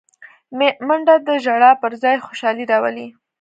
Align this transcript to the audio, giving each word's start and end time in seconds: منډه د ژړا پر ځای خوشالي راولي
منډه 0.87 1.15
د 1.27 1.29
ژړا 1.43 1.71
پر 1.81 1.91
ځای 2.03 2.17
خوشالي 2.25 2.65
راولي 2.71 3.07